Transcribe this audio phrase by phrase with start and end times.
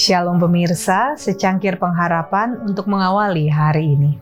[0.00, 4.16] Shalom pemirsa, secangkir pengharapan untuk mengawali hari ini.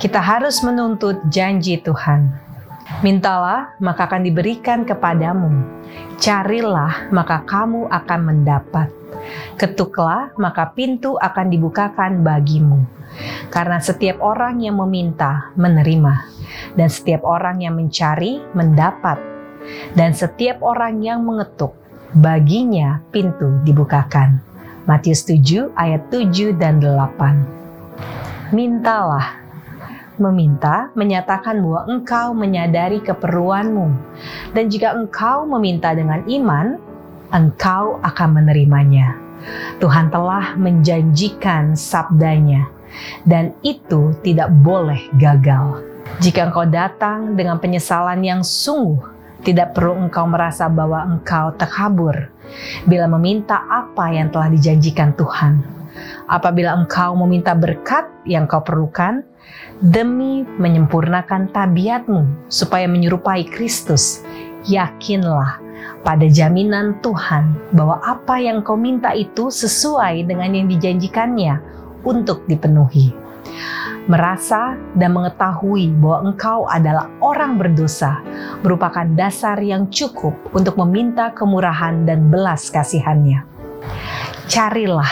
[0.00, 2.32] Kita harus menuntut janji Tuhan.
[3.04, 5.52] Mintalah, maka akan diberikan kepadamu.
[6.16, 8.88] Carilah, maka kamu akan mendapat.
[9.60, 12.80] Ketuklah, maka pintu akan dibukakan bagimu.
[13.52, 16.24] Karena setiap orang yang meminta, menerima.
[16.72, 19.20] Dan setiap orang yang mencari, mendapat.
[19.92, 21.76] Dan setiap orang yang mengetuk,
[22.16, 24.55] baginya pintu dibukakan.
[24.86, 28.54] Matius 7 ayat 7 dan 8.
[28.54, 29.42] Mintalah.
[30.16, 33.90] Meminta menyatakan bahwa engkau menyadari keperluanmu.
[34.54, 36.78] Dan jika engkau meminta dengan iman,
[37.34, 39.18] engkau akan menerimanya.
[39.82, 42.70] Tuhan telah menjanjikan sabdanya
[43.26, 45.82] dan itu tidak boleh gagal.
[46.22, 52.32] Jika engkau datang dengan penyesalan yang sungguh tidak perlu engkau merasa bahwa engkau terkabur
[52.86, 55.60] bila meminta apa yang telah dijanjikan Tuhan.
[56.28, 59.24] Apabila engkau meminta berkat yang kau perlukan
[59.80, 64.24] demi menyempurnakan tabiatmu supaya menyerupai Kristus,
[64.68, 65.60] yakinlah
[66.04, 71.58] pada jaminan Tuhan bahwa apa yang kau minta itu sesuai dengan yang dijanjikannya
[72.06, 73.25] untuk dipenuhi
[74.06, 78.22] merasa dan mengetahui bahwa engkau adalah orang berdosa
[78.62, 83.42] merupakan dasar yang cukup untuk meminta kemurahan dan belas kasihannya.
[84.46, 85.10] Carilah,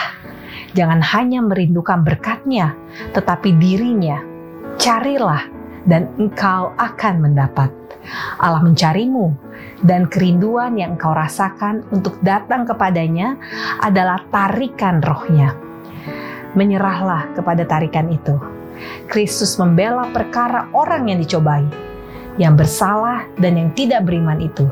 [0.79, 2.79] jangan hanya merindukan berkatnya,
[3.11, 4.23] tetapi dirinya.
[4.79, 5.43] Carilah
[5.87, 7.71] dan engkau akan mendapat.
[8.39, 9.33] Allah mencarimu
[9.83, 13.39] dan kerinduan yang engkau rasakan untuk datang kepadanya
[13.83, 15.57] adalah tarikan rohnya.
[16.55, 18.54] Menyerahlah kepada tarikan itu
[19.11, 21.65] Kristus membela perkara orang yang dicobai,
[22.41, 24.67] yang bersalah dan yang tidak beriman itu.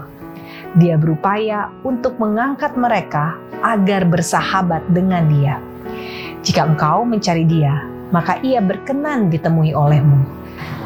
[0.81, 5.61] Dia berupaya untuk mengangkat mereka agar bersahabat dengan Dia.
[6.43, 10.25] Jika engkau mencari Dia, maka Ia berkenan ditemui olehmu.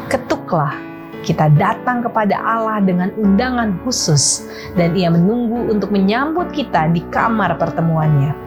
[0.07, 0.75] Ketuklah,
[1.23, 4.47] kita datang kepada Allah dengan undangan khusus,
[4.79, 8.46] dan Ia menunggu untuk menyambut kita di kamar pertemuannya.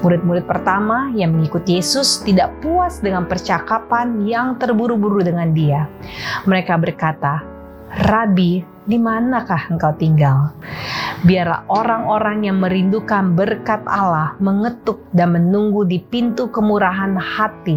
[0.00, 5.92] Murid-murid pertama yang mengikuti Yesus tidak puas dengan percakapan yang terburu-buru dengan dia.
[6.48, 7.44] Mereka berkata,
[8.08, 10.56] Rabi, di manakah engkau tinggal?
[11.20, 17.76] Biarlah orang-orang yang merindukan berkat Allah mengetuk dan menunggu di pintu kemurahan hati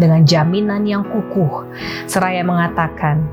[0.00, 1.68] dengan jaminan yang kukuh,
[2.08, 3.28] seraya mengatakan,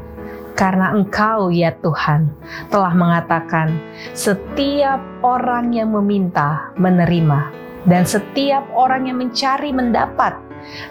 [0.60, 2.36] karena Engkau, ya Tuhan,
[2.68, 3.72] telah mengatakan,
[4.12, 7.48] "Setiap orang yang meminta, menerima,
[7.88, 10.36] dan setiap orang yang mencari mendapat,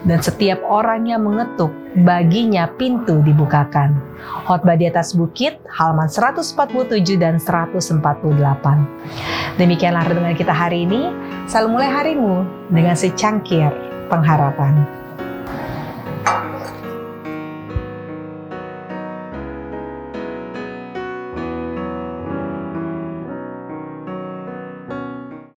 [0.05, 1.69] dan setiap orang yang mengetuk,
[2.01, 3.97] baginya pintu dibukakan.
[4.45, 8.01] Khotbah di atas bukit, halaman 147 dan 148.
[9.61, 11.11] Demikianlah renungan kita hari ini.
[11.45, 13.71] Selalu mulai harimu dengan secangkir
[14.09, 14.85] pengharapan.